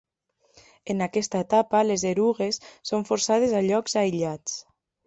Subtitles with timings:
[0.93, 2.61] En aquesta etapa, les erugues
[2.93, 4.63] són forçades a llocs aïllats.